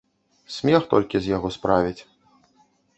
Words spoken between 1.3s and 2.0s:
яго справяць.